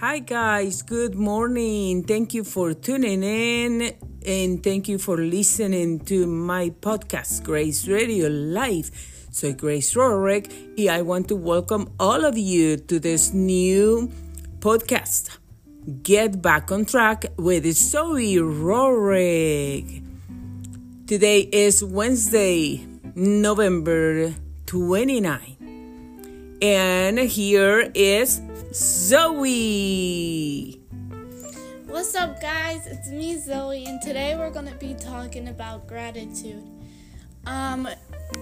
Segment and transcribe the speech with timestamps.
[0.00, 0.82] Hi, guys.
[0.82, 2.04] Good morning.
[2.04, 8.28] Thank you for tuning in and thank you for listening to my podcast, Grace Radio
[8.28, 9.26] Life.
[9.32, 14.12] So, Grace Rohrig I want to welcome all of you to this new
[14.60, 15.36] podcast,
[16.04, 20.04] Get Back on Track with Zoey Rohrig.
[21.08, 24.32] Today is Wednesday, November
[24.66, 25.56] 29.
[26.62, 29.18] And here is Zoey.
[31.86, 32.86] What's up, guys?
[32.86, 36.62] It's me, Zoey, and today we're going to be talking about gratitude.
[37.46, 37.88] Um,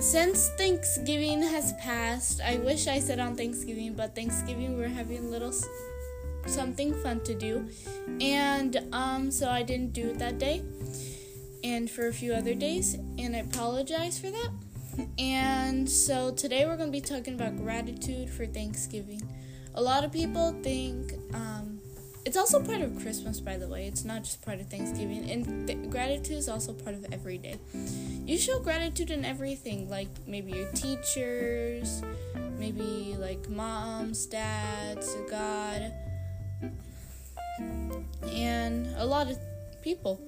[0.00, 5.28] since Thanksgiving has passed, I wish I said on Thanksgiving, but Thanksgiving we're having a
[5.28, 5.52] little
[6.46, 7.68] something fun to do,
[8.18, 10.62] and um, so I didn't do it that day,
[11.62, 14.48] and for a few other days, and I apologize for that.
[15.18, 19.20] And so today we're going to be talking about gratitude for Thanksgiving.
[19.74, 21.80] A lot of people think um,
[22.24, 23.86] it's also part of Christmas, by the way.
[23.86, 25.30] It's not just part of Thanksgiving.
[25.30, 27.58] And th- gratitude is also part of every day.
[28.24, 32.02] You show gratitude in everything, like maybe your teachers,
[32.58, 35.92] maybe like moms, dads, God,
[38.32, 39.38] and a lot of
[39.82, 40.20] people.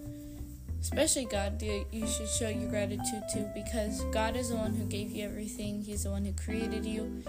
[0.80, 5.10] Especially God, you should show your gratitude to because God is the one who gave
[5.10, 5.82] you everything.
[5.82, 7.22] He's the one who created you.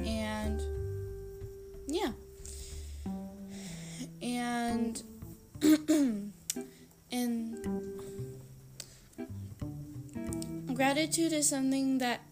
[0.00, 0.62] And
[1.92, 2.12] yeah.
[4.22, 5.02] And
[7.12, 7.92] and
[10.74, 12.22] gratitude is something that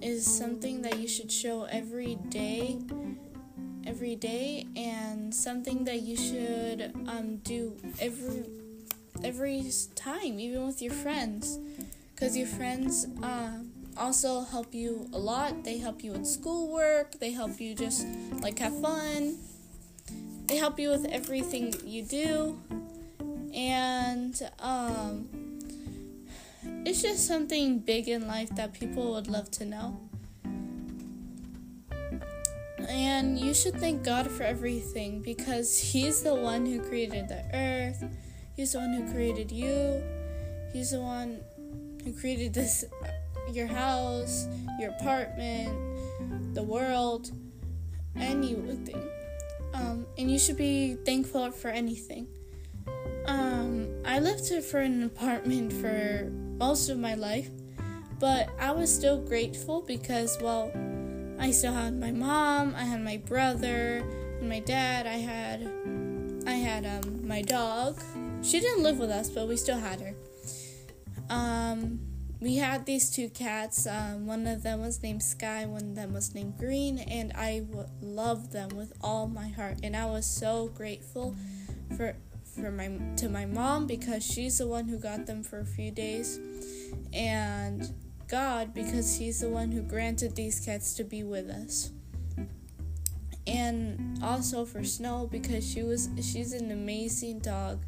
[0.00, 2.78] is something that you should show every day
[3.88, 8.44] every day and something that you should um, do every
[9.24, 9.64] every
[9.96, 11.58] time even with your friends
[12.14, 13.58] because your friends uh,
[13.98, 15.64] also help you a lot.
[15.64, 18.06] They help you with schoolwork, they help you just
[18.40, 19.38] like have fun.
[20.46, 22.58] They help you with everything you do.
[23.52, 25.28] And um
[26.84, 30.00] it's just something big in life that people would love to know.
[32.88, 38.02] And you should thank God for everything because He's the one who created the earth.
[38.56, 40.02] He's the one who created you.
[40.72, 41.40] He's the one
[42.04, 42.84] who created this
[43.54, 44.46] your house,
[44.78, 47.30] your apartment, the world,
[48.16, 49.02] anything.
[49.74, 52.26] Um, and you should be thankful for anything.
[53.26, 57.50] Um, I lived for an apartment for most of my life,
[58.18, 60.72] but I was still grateful because, well,
[61.38, 64.02] I still had my mom, I had my brother,
[64.40, 65.06] and my dad.
[65.06, 65.70] I had,
[66.46, 68.00] I had um my dog.
[68.42, 70.14] She didn't live with us, but we still had her.
[71.28, 72.00] Um,
[72.40, 73.86] we had these two cats.
[73.86, 77.60] Um, one of them was named Sky, one of them was named Green, and I
[77.60, 79.78] w- loved them with all my heart.
[79.82, 81.34] And I was so grateful
[81.96, 82.16] for
[82.54, 85.90] for my to my mom because she's the one who got them for a few
[85.90, 86.38] days,
[87.12, 87.92] and
[88.28, 91.92] God because He's the one who granted these cats to be with us.
[93.46, 97.82] And also for Snow because she was she's an amazing dog.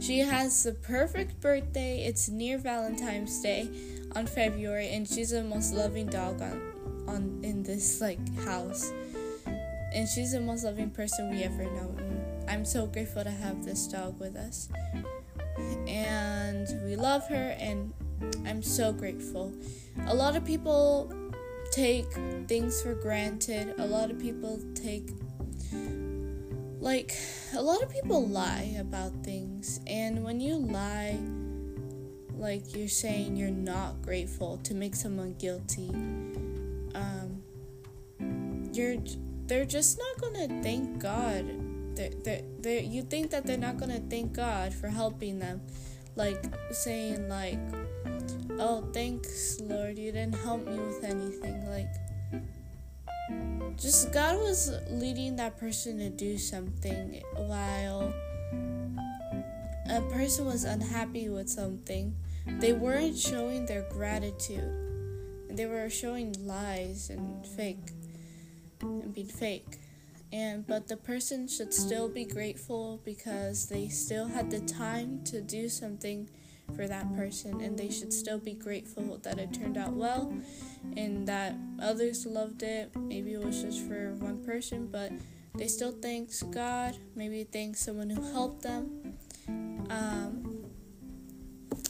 [0.00, 2.04] She has the perfect birthday.
[2.04, 3.68] It's near Valentine's Day
[4.14, 6.76] on February and she's the most loving dog on
[7.08, 8.92] on in this like house.
[9.94, 11.94] And she's the most loving person we ever know.
[11.98, 14.68] And I'm so grateful to have this dog with us.
[15.86, 17.92] And we love her and
[18.46, 19.52] I'm so grateful.
[20.06, 21.12] A lot of people
[21.70, 22.12] take
[22.46, 23.74] things for granted.
[23.78, 25.10] A lot of people take
[26.80, 27.16] like
[27.54, 31.18] a lot of people lie about things and when you lie
[32.36, 35.88] like you're saying you're not grateful to make someone guilty
[36.94, 37.42] um
[38.72, 38.96] you're
[39.46, 41.46] they're just not gonna thank god.
[41.94, 45.62] They're, they're, you think that they're not gonna thank god for helping them
[46.14, 47.58] like saying like
[48.58, 51.88] oh thanks lord you didn't help me with anything like
[53.76, 58.12] just God was leading that person to do something while
[59.90, 62.14] a person was unhappy with something.
[62.46, 64.72] They weren't showing their gratitude.
[65.50, 67.92] They were showing lies and fake
[68.80, 69.78] and being fake.
[70.32, 75.40] And but the person should still be grateful because they still had the time to
[75.40, 76.28] do something
[76.74, 80.32] for that person and they should still be grateful that it turned out well
[80.96, 82.94] and that others loved it.
[82.96, 85.12] Maybe it was just for one person, but
[85.56, 86.96] they still thanks God.
[87.14, 89.14] Maybe thanks someone who helped them
[89.90, 90.66] um,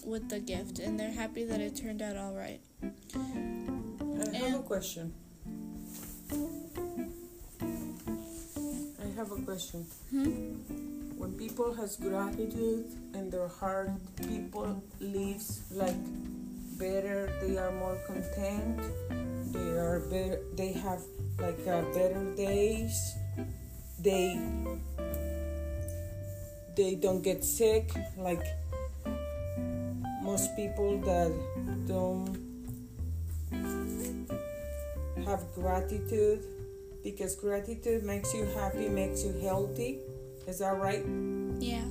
[0.04, 2.60] with the gift, and they're happy that it turned out all right.
[2.84, 5.12] I have a question.
[9.00, 9.86] I have a question.
[10.10, 10.95] Hmm?
[11.16, 13.90] When people has gratitude in their heart,
[14.28, 15.96] people lives like
[16.78, 17.32] better.
[17.40, 18.80] They are more content.
[19.52, 20.40] They are better.
[20.54, 21.00] They have
[21.40, 23.16] like better days.
[23.98, 24.38] They
[26.76, 28.44] they don't get sick like
[30.22, 31.32] most people that
[31.86, 32.36] don't
[35.24, 36.44] have gratitude
[37.02, 40.00] because gratitude makes you happy, makes you healthy.
[40.46, 41.04] Is that right?
[41.58, 41.84] Yeah,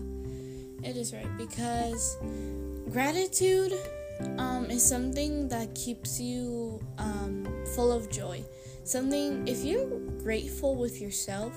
[0.84, 2.18] it is right because
[2.92, 3.74] gratitude
[4.38, 8.44] um, is something that keeps you um, full of joy.
[8.84, 11.54] Something, if you're grateful with yourself,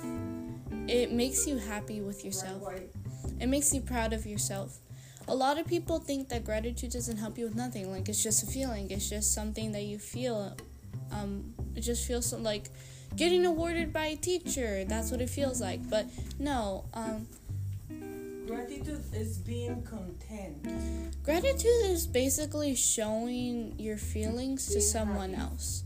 [0.89, 2.63] it makes you happy with yourself.
[3.41, 4.79] It makes you proud of yourself.
[5.29, 7.93] A lot of people think that gratitude doesn't help you with nothing.
[7.93, 8.91] Like it's just a feeling.
[8.91, 10.57] It's just something that you feel.
[11.13, 12.71] Um, it just feels so, like
[13.17, 14.85] getting awarded by a teacher.
[14.85, 15.89] That's what it feels like.
[15.89, 16.07] But
[16.39, 17.27] no, um,
[18.47, 20.67] Gratitude is being content.
[21.23, 25.85] gratitude is basically showing your feelings to someone else.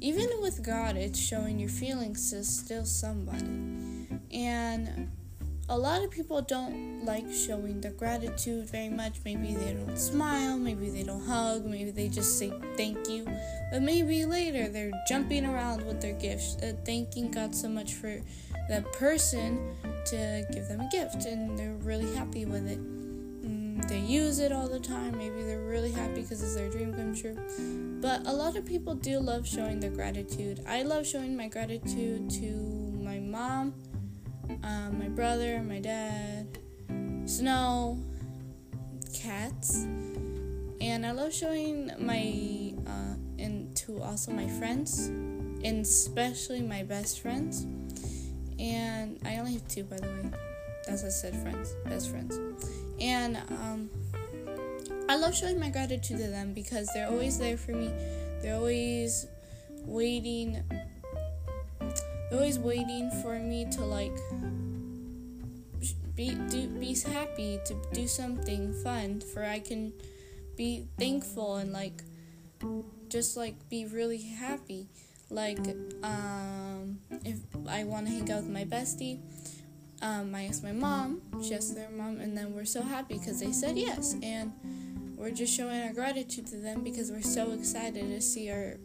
[0.00, 4.06] Even with God, it's showing your feelings to still somebody.
[4.32, 5.10] And
[5.70, 9.18] a lot of people don't like showing their gratitude very much.
[9.24, 13.26] Maybe they don't smile, maybe they don't hug, maybe they just say thank you.
[13.70, 18.20] But maybe later they're jumping around with their gifts, uh, thanking God so much for
[18.68, 19.74] that person
[20.06, 22.78] to give them a gift, and they're really happy with it.
[23.46, 25.18] Mm, they use it all the time.
[25.18, 27.36] Maybe they're really happy because it's their dream come true.
[28.00, 30.60] But a lot of people do love showing their gratitude.
[30.66, 32.46] I love showing my gratitude to
[33.02, 33.74] my mom,
[34.62, 36.58] um, my brother, my dad,
[37.26, 37.98] Snow,
[39.12, 39.84] cats,
[40.80, 47.20] and I love showing my uh, and to also my friends, and especially my best
[47.20, 47.66] friends.
[48.58, 50.30] And I only have two, by the way.
[50.88, 52.40] As I said, friends, best friends,
[52.98, 53.90] and um,
[55.08, 57.92] I love showing my gratitude to them because they're always there for me.
[58.40, 59.26] They're always
[59.84, 60.62] waiting.
[62.30, 64.12] Always waiting for me to like
[66.14, 69.92] be do be happy to do something fun for I can
[70.56, 72.02] be thankful and like
[73.08, 74.88] just like be really happy.
[75.30, 75.60] Like
[76.02, 77.38] um if
[77.68, 79.20] I want to hang out with my bestie,
[80.02, 83.40] um I ask my mom, she asks their mom, and then we're so happy because
[83.40, 84.52] they said yes, and
[85.16, 88.76] we're just showing our gratitude to them because we're so excited to see our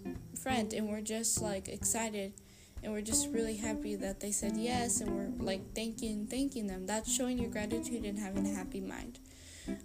[0.42, 2.34] friend, and we're just like excited
[2.84, 6.86] and we're just really happy that they said yes and we're like thanking thanking them.
[6.86, 9.20] That's showing your gratitude and having a happy mind.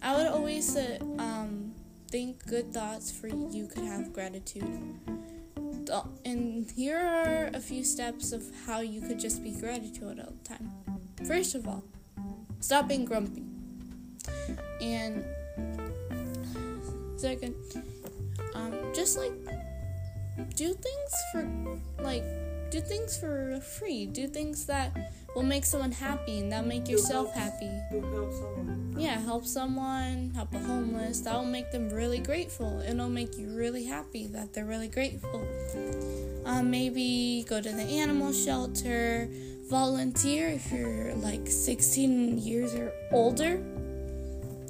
[0.03, 1.73] I would always uh, um,
[2.11, 4.65] think good thoughts for you could have gratitude.
[6.25, 10.49] And here are a few steps of how you could just be gratitude all the
[10.49, 10.71] time.
[11.27, 11.85] First of all
[12.61, 13.45] stop being grumpy.
[14.81, 15.25] And
[17.17, 17.55] second
[18.55, 19.33] um, just like
[20.55, 21.49] do things for
[22.03, 22.25] like
[22.71, 24.07] do things for free.
[24.07, 27.71] Do things that will make someone happy and that make yourself happy.
[27.91, 28.95] Help someone.
[28.97, 31.21] Yeah, help someone, help a homeless.
[31.21, 32.81] That will make them really grateful.
[32.81, 35.47] It'll make you really happy that they're really grateful.
[36.45, 39.29] Um, maybe go to the animal shelter,
[39.71, 43.63] volunteer if you're like 16 years or older.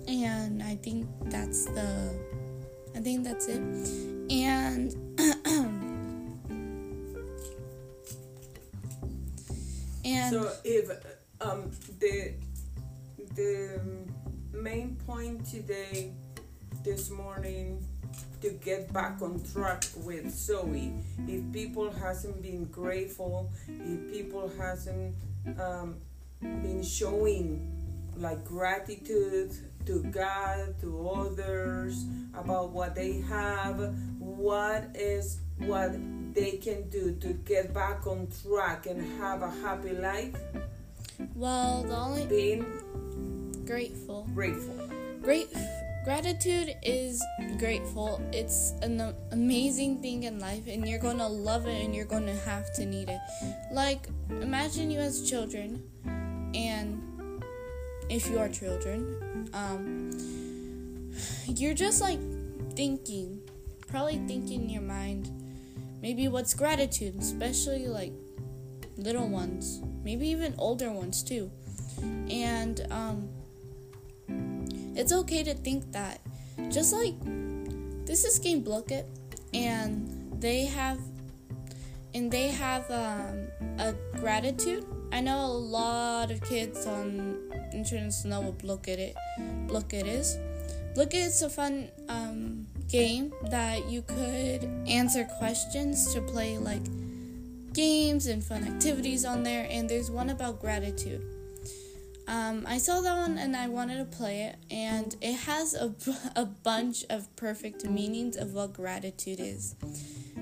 [0.06, 2.14] And I think that's the
[2.94, 3.62] I think that's it.
[4.30, 4.92] And
[10.32, 10.90] and So if
[11.40, 12.34] um the
[13.34, 13.80] the
[14.52, 16.12] main point today
[16.84, 17.84] this morning
[18.40, 25.14] to get back on track with Zoey, if people hasn't been grateful, if people hasn't
[25.58, 25.96] um,
[26.40, 27.72] been showing
[28.16, 29.52] like gratitude
[29.86, 32.04] to God, to others
[32.34, 35.92] about what they have, what is what
[36.38, 40.36] they can do to get back on track and have a happy life,
[41.34, 42.64] well, the only being
[43.66, 44.26] grateful.
[44.34, 44.74] grateful.
[45.20, 45.48] Great
[46.04, 47.22] gratitude is
[47.58, 48.22] grateful.
[48.32, 52.72] It's an amazing thing in life, and you're gonna love it, and you're gonna have
[52.74, 53.20] to need it.
[53.72, 55.82] Like imagine you as children,
[56.54, 57.02] and
[58.08, 60.12] if you are children, um,
[61.46, 62.20] you're just like
[62.74, 63.40] thinking,
[63.88, 65.37] probably thinking in your mind,
[66.02, 68.12] maybe what's gratitude, especially like
[68.96, 71.50] little ones, maybe even older ones too,
[72.30, 73.28] and um
[74.98, 76.20] it's okay to think that.
[76.70, 77.14] Just like
[78.04, 79.04] this is Game Blooket,
[79.54, 80.98] and they have
[82.14, 83.46] and they have um,
[83.78, 84.84] a gratitude.
[85.12, 87.38] I know a lot of kids on
[87.72, 89.14] internet know what Blooket
[89.68, 90.36] Blook It is.
[90.96, 96.82] Blooket is a fun um, game that you could answer questions to play like
[97.72, 99.66] games and fun activities on there.
[99.70, 101.22] And there's one about gratitude.
[102.26, 105.94] Um, I saw that one and I wanted to play it, and it has a,
[106.36, 109.76] a bunch of perfect meanings of what gratitude is.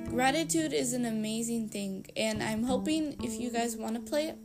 [0.08, 4.36] Gratitude is an amazing thing, and I'm hoping if you guys want to play it,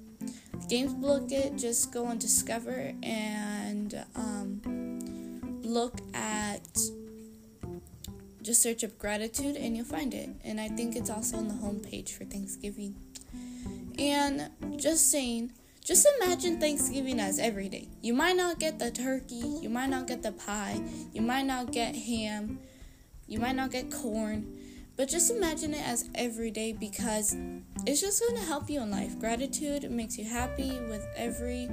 [0.70, 0.94] Games
[1.32, 4.62] It, just go on Discover and um,
[5.64, 6.78] look at,
[8.42, 10.30] just search up gratitude and you'll find it.
[10.44, 12.96] And I think it's also on the homepage for Thanksgiving.
[13.98, 15.52] And just saying,
[15.84, 17.88] just imagine Thanksgiving as every day.
[18.02, 20.82] You might not get the turkey, you might not get the pie,
[21.14, 22.60] you might not get ham,
[23.28, 24.46] you might not get corn,
[24.96, 27.36] but just imagine it as every day because
[27.86, 29.20] it's just going to help you in life.
[29.20, 31.70] Gratitude makes you happy with every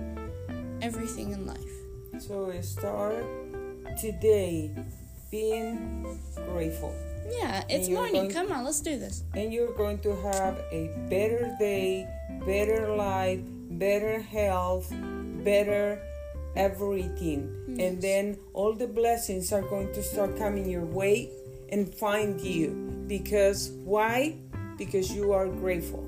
[0.80, 1.58] everything in life.
[2.18, 3.24] So start
[4.00, 4.70] today
[5.30, 6.94] being grateful.
[7.30, 8.30] Yeah, it's morning.
[8.30, 9.24] Come on, let's do this.
[9.34, 12.08] And you're going to have a better day,
[12.46, 14.92] better life, better health,
[15.44, 16.00] better
[16.56, 17.54] everything.
[17.68, 17.78] Yes.
[17.80, 21.30] And then all the blessings are going to start coming your way
[21.70, 22.70] and find you.
[23.06, 24.36] Because why?
[24.76, 26.07] Because you are grateful.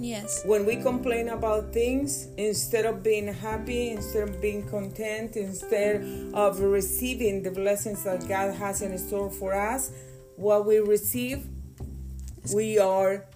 [0.00, 0.42] Yes.
[0.46, 6.60] When we complain about things, instead of being happy, instead of being content, instead of
[6.60, 9.92] receiving the blessings that God has in store for us,
[10.36, 11.44] what we receive,
[12.54, 13.26] we are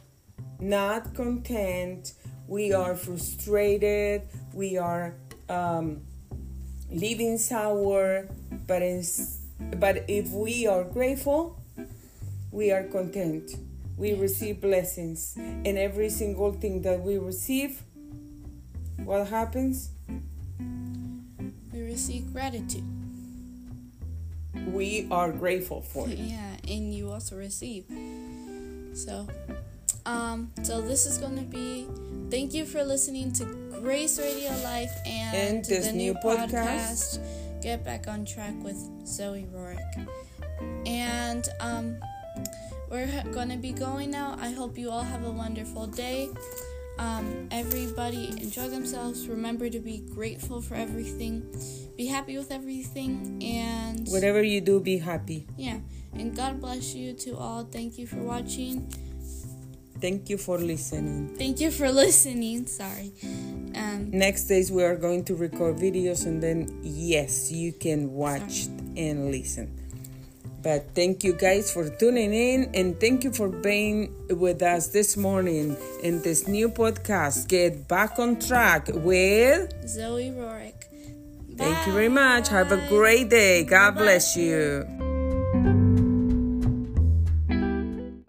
[0.58, 2.14] not content,
[2.48, 4.22] we are frustrated,
[4.54, 5.16] we are
[5.50, 6.00] um,
[6.90, 8.26] living sour,
[8.66, 8.82] but,
[9.76, 11.60] but if we are grateful,
[12.50, 13.50] we are content.
[13.96, 15.34] We receive blessings.
[15.36, 17.82] And every single thing that we receive,
[18.98, 19.90] what happens?
[21.72, 22.84] We receive gratitude.
[24.72, 26.18] We are grateful for it.
[26.18, 27.84] Yeah, and you also receive.
[28.94, 29.28] So,
[30.06, 31.86] um, so this is going to be.
[32.30, 33.44] Thank you for listening to
[33.80, 37.18] Grace Radio Life and, and this the new, new podcast.
[37.18, 37.62] podcast.
[37.62, 40.08] Get back on track with Zoey Rohrig.
[40.86, 41.96] And um,
[42.90, 44.36] we're going to be going now.
[44.40, 46.30] I hope you all have a wonderful day.
[46.98, 49.26] Um, everybody enjoy themselves.
[49.26, 51.42] Remember to be grateful for everything.
[51.96, 53.42] Be happy with everything.
[53.42, 55.46] And whatever you do, be happy.
[55.56, 55.78] Yeah.
[56.12, 57.64] And God bless you to all.
[57.64, 58.88] Thank you for watching.
[60.00, 61.34] Thank you for listening.
[61.36, 62.66] Thank you for listening.
[62.66, 63.12] Sorry.
[63.74, 68.66] Um, Next days we are going to record videos and then yes, you can watch
[68.66, 68.94] sorry.
[68.96, 69.83] and listen.
[70.64, 75.14] But thank you guys for tuning in and thank you for being with us this
[75.14, 77.48] morning in this new podcast.
[77.48, 80.72] Get back on track with Zoey Rohrig.
[81.58, 82.48] Thank you very much.
[82.48, 83.62] Have a great day.
[83.62, 84.86] God bless you.